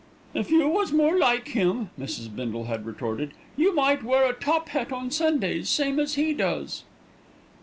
"If 0.33 0.49
you 0.49 0.67
was 0.67 0.91
more 0.91 1.15
like 1.19 1.49
him," 1.49 1.91
Mrs. 1.99 2.35
Bindle 2.35 2.63
had 2.63 2.87
retorted, 2.87 3.33
"you 3.55 3.75
might 3.75 4.01
wear 4.03 4.27
a 4.27 4.33
top 4.33 4.69
hat 4.69 4.91
on 4.91 5.11
Sundays, 5.11 5.69
same 5.69 5.99
as 5.99 6.15
he 6.15 6.33
does." 6.33 6.85